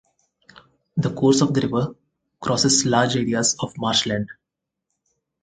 [0.97, 1.95] The course of the river
[2.39, 4.29] crosses large areas of marshland.